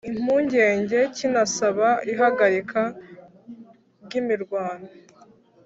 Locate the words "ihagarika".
2.11-2.81